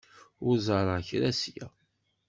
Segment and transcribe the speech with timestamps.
[0.47, 1.67] Ur ẓerreɣ kra ssya.